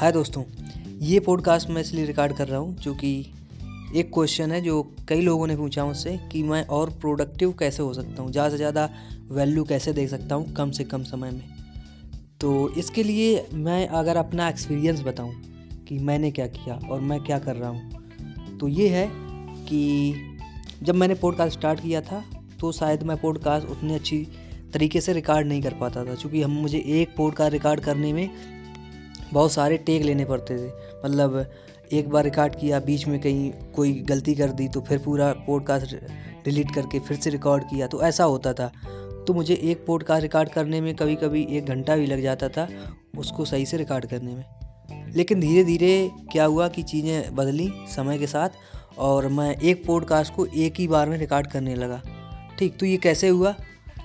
[0.00, 0.42] हाय दोस्तों,
[0.98, 3.10] ये पॉडकास्ट मैं इसलिए रिकॉर्ड कर रहा हूँ क्योंकि
[3.96, 7.92] एक क्वेश्चन है जो कई लोगों ने पूछा मुझसे कि मैं और प्रोडक्टिव कैसे हो
[7.94, 8.88] सकता हूँ, ज़्यादा से ज़्यादा
[9.30, 11.42] वैल्यू कैसे दे सकता हूँ कम से कम समय में।
[12.40, 15.34] तो इसके लिए मैं अगर अपना एक्सपीरियंस बताऊँ
[15.88, 19.06] कि मैंने क्या किया और मैं क्या कर रहा हूँ तो ये है
[19.64, 20.14] कि
[20.82, 22.24] जब मैंने पॉडकास्ट स्टार्ट किया था
[22.60, 24.26] तो शायद मैं पॉडकास्ट उतनी अच्छी
[24.72, 28.59] तरीके से रिकॉर्ड नहीं कर पाता था, क्योंकि हम मुझे एक पॉडकास्ट रिकॉर्ड करने में
[29.32, 30.68] बहुत सारे टेक लेने पड़ते थे।
[31.04, 31.44] मतलब
[31.92, 35.94] एक बार रिकॉर्ड किया, बीच में कहीं कोई गलती कर दी तो फिर पूरा पॉडकास्ट
[36.44, 38.70] डिलीट करके फिर से रिकॉर्ड किया तो ऐसा होता था।
[39.26, 42.68] तो मुझे एक पॉडकास्ट रिकॉर्ड करने में कभी कभी एक घंटा भी लग जाता था,
[43.18, 44.44] उसको सही से रिकॉर्ड करने में।
[45.14, 48.48] लेकिन धीरे धीरे क्या हुआ कि चीज़ें बदली समय के साथ,
[48.98, 52.02] और मैं एक पॉडकास्ट को एक ही बार में रिकॉर्ड करने लगा।
[52.58, 53.54] ठीक तो ये कैसे हुआ?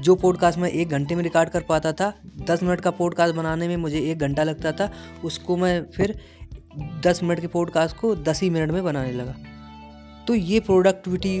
[0.00, 2.12] जो पॉडकास्ट मैं एक घंटे में रिकॉर्ड कर पाता था,
[2.46, 4.90] दस मिनट का पॉडकास्ट बनाने में मुझे एक घंटा लगता था,
[5.24, 6.18] उसको मैं फिर
[6.78, 9.34] दस मिनट के पॉडकास्ट को दस ही मिनट में बनाने लगा।
[10.28, 11.38] तो ये प्रोडक्टिविटी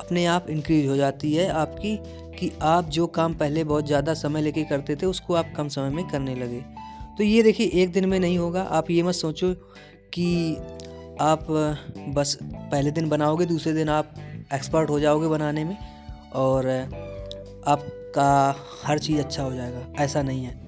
[0.00, 1.98] अपने आप इंक्रीज हो जाती है आपकी,
[2.38, 5.90] कि आप जो काम पहले बहुत ज़्यादा समय लेके करते थे, उसको आप कम समय
[5.90, 6.60] में करने लगे।
[7.18, 9.52] तो ये देखिए, एक दिन में नहीं होगा। आप ये मत सोचो
[10.12, 10.56] कि
[11.20, 11.46] आप
[12.08, 14.14] बस पहले दिन बनाओगे, दूसरे दिन आप
[14.54, 15.76] एक्सपर्ट हो जाओगे बनाने में
[16.34, 16.66] और
[17.66, 20.62] आपका हर चीज़ अच्छा हो जाएगा, ऐसा नहीं है।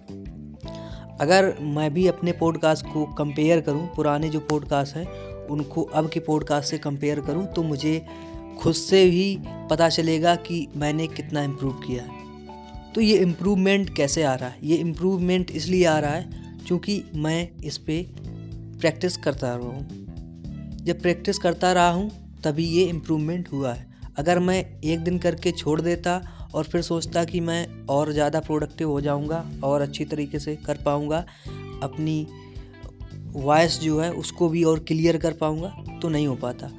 [1.20, 5.06] अगर मैं भी अपने पॉडकास्ट को कंपेयर करूँ, पुराने जो पॉडकास्ट हैं,
[5.46, 8.06] उनको अब के पॉडकास्ट से कंपेयर करूँ तो मुझे
[8.60, 9.38] खुद से भी
[9.70, 14.56] पता चलेगा कि मैंने कितना इम्प्रूव किया है। तो ये इम्प्रूवमेंट कैसे आ रहा है?
[14.64, 16.28] ये इम्प्रूवमेंट इसलिए आ रहा है
[16.66, 18.14] क्योंकि मैं इस पर
[18.80, 22.10] प्रैक्टिस करता रहा हूँ। जब प्रैक्टिस करता रहा हूँ,
[22.44, 23.86] तभी ये इम्प्रूवमेंट हुआ है।
[24.18, 26.20] अगर मैं एक दिन करके छोड़ देता
[26.54, 30.78] और फिर सोचता कि मैं और ज़्यादा प्रोडक्टिव हो जाऊँगा और अच्छी तरीके से कर
[30.84, 31.24] पाऊँगा।
[31.82, 32.26] अपनी
[33.34, 35.68] वॉइस जो है उसको भी और क्लियर कर पाऊँगा
[36.02, 36.70] तो नहीं हो पाता।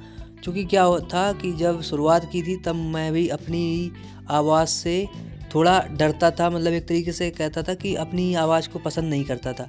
[0.42, 3.92] क्योंकि क्या था कि जब शुरुआत की थी, तब मैं भी अपनी
[4.30, 5.06] आवाज़ से
[5.54, 9.24] थोड़ा डरता था। मतलब एक तरीके से कहता था कि अपनी आवाज़ को पसंद नहीं
[9.24, 9.68] करता था।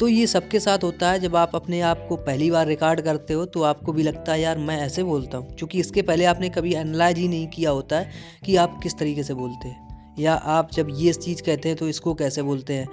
[0.00, 3.34] तो ये सबके साथ होता है, जब आप अपने आप को पहली बार रिकॉर्ड करते
[3.34, 6.48] हो तो आपको भी लगता है, यार, मैं ऐसे बोलता हूँ। क्योंकि इसके पहले आपने
[6.48, 8.10] कभी एनालाइज ही नहीं किया होता है
[8.44, 11.88] कि आप किस तरीके से बोलते हैं। या आप जब ये चीज़ कहते हैं तो
[11.88, 12.86] इसको कैसे बोलते हैं?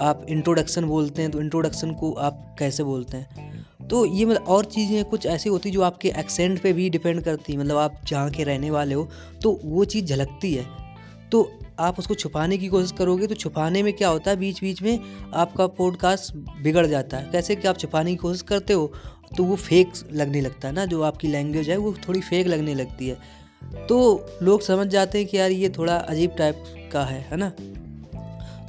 [0.00, 3.88] आप इंट्रोडक्शन बोलते हैं तो इंट्रोडक्शन को आप कैसे बोलते हैं?
[3.88, 7.56] तो ये मतलब और चीज़ें कुछ ऐसी होती जो आपके एक्सेंट पे भी डिपेंड करती
[7.56, 9.08] मतलब आप जहाँ के रहने वाले हो
[9.42, 10.66] तो वो चीज़ झलकती है।
[11.32, 14.36] तो आप उसको छुपाने की कोशिश करोगे तो छुपाने में क्या होता है?
[14.36, 15.00] बीच बीच में
[15.34, 18.92] आपका पॉडकास्ट बिगड़ जाता है। कैसे कि आप छुपाने की कोशिश करते हो
[19.36, 20.84] तो वो फेक लगने लगता है ना?
[20.84, 23.18] जो आपकी लैंग्वेज है, वो थोड़ी फेक लगने लगती है।
[23.86, 27.52] तो लोग समझ जाते हैं कि यार ये थोड़ा अजीब टाइप का है है ना?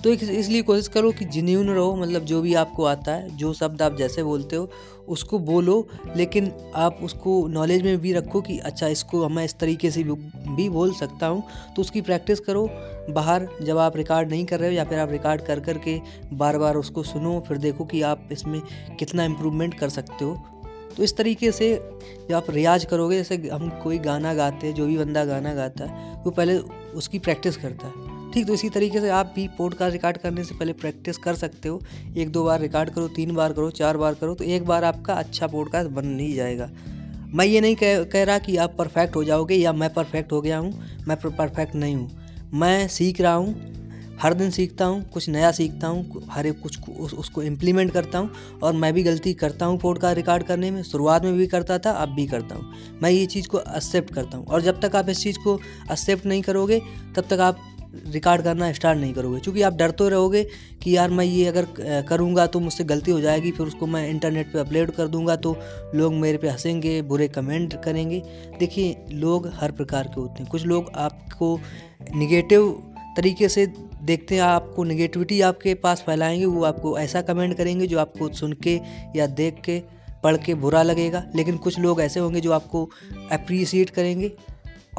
[0.03, 3.81] तो इसलिए कोशिश करो कि जिन्यून रहो मतलब जो भी आपको आता है, जो शब्द
[3.81, 4.69] आप जैसे बोलते हो,
[5.07, 9.91] उसको बोलो, लेकिन आप उसको नॉलेज में भी रखो कि अच्छा इसको मैं इस तरीके
[9.91, 11.43] से भी बोल सकता हूँ।
[11.75, 12.69] तो उसकी प्रैक्टिस करो,
[13.09, 15.99] बाहर जब आप रिकॉर्ड नहीं कर रहे हो, या फिर आप रिकॉर्ड कर कर के
[16.33, 18.61] बार बार उसको सुनो, फिर देखो कि आप इसमें
[18.99, 20.38] कितना इम्प्रूवमेंट कर सकते हो।
[20.97, 21.73] तो इस तरीके से
[22.29, 25.85] जब आप रियाज करोगे, जैसे हम कोई गाना गाते हैं, जो भी बंदा गाना गाता
[25.85, 26.57] है, वो पहले
[26.95, 30.56] उसकी प्रैक्टिस करता है। ठीक तो इसी तरीके से आप भी पॉडकास्ट रिकॉर्ड करने से
[30.56, 31.81] पहले प्रैक्टिस कर सकते हो।
[32.17, 35.13] एक दो बार रिकॉर्ड करो तीन बार करो चार बार करो तो एक बार आपका
[35.13, 36.69] अच्छा पॉडकास्ट बन ही जाएगा।
[37.34, 40.41] मैं ये नहीं कह कह रहा कि आप परफेक्ट हो जाओगे या मैं परफेक्ट हो
[40.41, 40.73] गया हूँ
[41.07, 43.56] मैं परफेक्ट नहीं हूँ। मैं सीख रहा हूँ
[44.22, 48.19] हर दिन सीखता हूँ कुछ नया सीखता हूँ हर एक कुछ उस, उसको इम्प्लीमेंट करता
[48.19, 51.78] हूँ और मैं भी गलती करता हूँ पॉडकास्ट रिकॉर्ड करने में शुरुआत में भी करता
[51.79, 52.73] था अब भी करता हूँ।
[53.03, 55.59] मैं ये चीज़ को एक्सेप्ट करता हूँ और जब तक आप इस चीज़ को
[55.91, 56.81] एक्सेप्ट नहीं करोगे
[57.16, 57.66] तब तक आप
[58.07, 60.44] रिकॉर्ड करना स्टार्ट नहीं करोगे। क्योंकि आप डरते रहोगे
[60.83, 61.67] कि यार मैं ये अगर
[62.09, 65.55] करूँगा तो मुझसे गलती हो जाएगी, फिर उसको मैं इंटरनेट पे अपलोड कर दूँगा तो
[65.95, 68.22] लोग मेरे पे हंसेंगे, बुरे कमेंट करेंगे।
[68.59, 71.59] देखिए, लोग हर प्रकार के होते हैं। कुछ लोग आपको
[72.16, 72.72] निगेटिव
[73.17, 73.66] तरीके से
[74.03, 78.53] देखते हैं, आपको निगेटिविटी आपके पास फैलाएँगे, वो आपको ऐसा कमेंट करेंगे जो आपको सुन
[78.63, 78.80] के
[79.15, 79.81] या देख के,
[80.24, 82.83] पढ़ के बुरा लगेगा। लेकिन कुछ लोग ऐसे होंगे जो आपको
[83.31, 84.31] अप्रिसिएट करेंगे।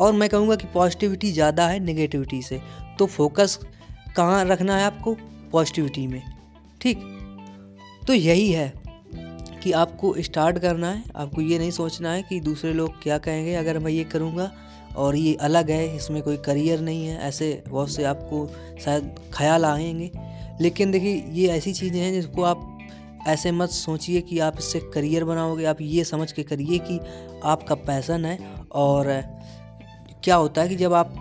[0.01, 2.61] और मैं कहूँगा कि पॉजिटिविटी ज़्यादा है नेगेटिविटी से।
[2.99, 3.59] तो फोकस
[4.17, 5.17] कहाँ रखना है आपको?
[5.53, 6.23] पॉजिटिविटी में।
[6.81, 6.99] ठीक?
[8.07, 8.73] तो यही है
[9.63, 13.55] कि आपको स्टार्ट करना है। आपको ये नहीं सोचना है कि दूसरे लोग क्या कहेंगे,
[13.55, 14.51] अगर मैं ये करूँगा
[14.97, 18.47] और ये अलग है, इसमें कोई करियर नहीं है, ऐसे बहुत से आपको
[18.85, 20.11] शायद ख्याल आएँगे।
[20.61, 22.67] लेकिन देखिए, ये ऐसी चीज़ें हैं जिसको आप
[23.29, 26.99] ऐसे मत सोचिए कि आप इससे करियर बनाओगे। आप ये समझ के करिए कि
[27.45, 28.39] आपका पैसन है
[28.73, 29.07] और
[30.25, 31.15] क्या होता है कि जब आप,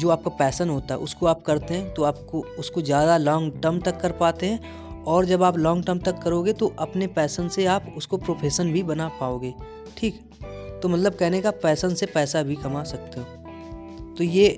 [0.00, 3.80] जो आपका पैसन होता है, उसको आप करते हैं तो आपको उसको ज़्यादा लॉन्ग टर्म
[3.80, 7.66] तक कर पाते हैं और जब आप लॉन्ग टर्म तक करोगे तो अपने पैसन से
[7.66, 9.54] आप उसको प्रोफेशन भी बना पाओगे।
[9.98, 10.20] ठीक?
[10.82, 14.48] तो मतलब कहने का, पैसन से पैसा भी कमा सकते हो। तो ये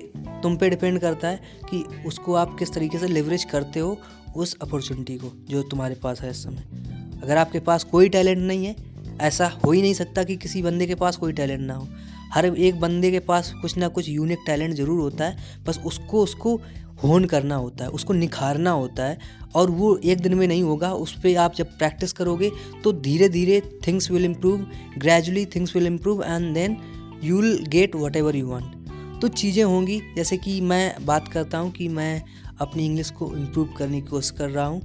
[0.43, 1.39] तुम पे डिपेंड करता है
[1.69, 3.97] कि उसको आप किस तरीके से लेवरेज करते हो,
[4.35, 8.65] उस अपॉर्चुनिटी को, जो तुम्हारे पास है इस समय। अगर आपके पास कोई टैलेंट नहीं
[8.65, 8.75] है,
[9.21, 11.87] ऐसा हो ही नहीं सकता कि किसी बंदे के पास कोई टैलेंट ना हो।
[12.33, 16.23] हर एक बंदे के पास कुछ ना कुछ यूनिक टैलेंट ज़रूर होता है, बस उसको
[16.23, 16.59] उसको
[17.03, 19.17] होन करना होता है, उसको निखारना होता है,
[19.55, 22.51] और वो एक दिन में नहीं होगा, उस पर आप जब प्रैक्टिस करोगे
[22.83, 24.65] तो धीरे धीरे things will improve
[24.97, 26.77] gradually things will improve and then
[27.23, 31.71] you will get whatever you want तो चीज़ें होंगी, जैसे कि मैं बात करता हूँ
[31.71, 32.21] कि मैं
[32.61, 34.81] अपनी इंग्लिश को इम्प्रूव करने की कोशिश कर रहा हूँ,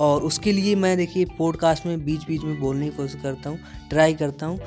[0.00, 3.58] और उसके लिए मैं देखिए पॉडकास्ट में बीच बीच में बोलने की कोशिश करता हूँ
[3.90, 4.58] ट्राई करता हूँ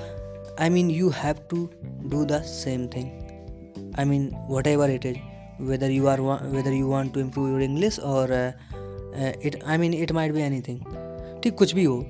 [0.61, 4.29] I mean you have to do the same thing I mean
[4.67, 5.17] whatever it is
[5.61, 8.33] whether you are whether you want to improve your English और
[9.45, 10.79] it I mean it might be anything
[11.43, 12.01] ठीक, कुछ भी हो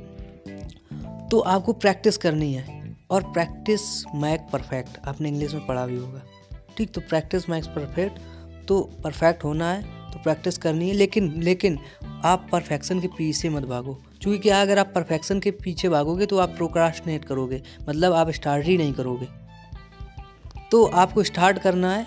[1.31, 2.79] तो आपको practice करनी है।
[3.11, 3.81] और प्रैक्टिस
[4.15, 6.21] मैक परफेक्ट आपने इंग्लिश में पढ़ा भी होगा।
[6.77, 8.19] ठीक तो प्रैक्टिस मैक्स परफेक्ट
[8.67, 9.81] तो परफेक्ट होना है
[10.11, 11.77] तो प्रैक्टिस करनी है। लेकिन लेकिन
[12.25, 16.37] आप परफेक्शन के पीछे मत भागो। क्योंकि क्या अगर आप परफेक्शन के पीछे भागोगे तो
[16.37, 19.27] आप प्रोक्रास्टिनेट करोगे मतलब आप स्टार्ट ही नहीं करोगे।
[20.71, 22.05] तो आपको स्टार्ट करना है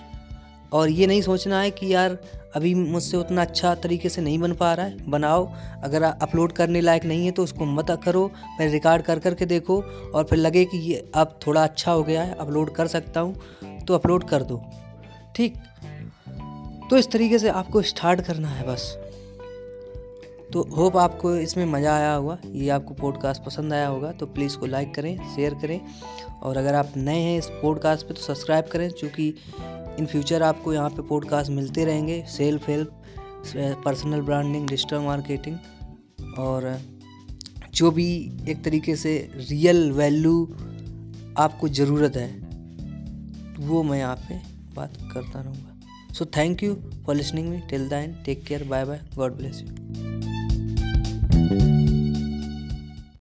[0.72, 2.18] और ये नहीं सोचना है कि यार
[2.56, 5.46] अभी मुझसे उतना अच्छा तरीके से नहीं बन पा रहा है। बनाओ,
[5.82, 9.46] अगर अपलोड करने लायक नहीं है तो उसको मत करो पहले रिकॉर्ड कर कर के
[9.46, 9.80] देखो
[10.14, 13.84] और फिर लगे कि ये अब थोड़ा अच्छा हो गया है, अपलोड कर सकता हूँ
[13.86, 14.62] तो अपलोड कर दो।
[15.36, 15.54] ठीक?
[16.90, 18.96] तो इस तरीके से आपको स्टार्ट करना है बस।
[20.54, 24.56] तो होप आपको इसमें मज़ा आया होगा, ये आपको पॉडकास्ट पसंद आया होगा तो प्लीज़
[24.58, 25.80] को लाइक करें शेयर करें।
[26.42, 29.28] और अगर आप नए हैं इस पॉडकास्ट पे तो सब्सक्राइब करें, क्योंकि
[29.98, 33.02] इन फ्यूचर आपको यहाँ पे पॉडकास्ट मिलते रहेंगे। Self help
[33.84, 35.56] personal branding digital marketing
[36.38, 36.78] और
[37.74, 38.08] जो भी
[38.48, 40.42] एक तरीके से रियल वैल्यू
[41.38, 42.30] आपको ज़रूरत है,
[43.60, 44.40] वो मैं यहाँ पे
[44.76, 46.74] बात करता रहूँगा। So thank you
[47.06, 50.13] for listening me till then take care bye bye God bless you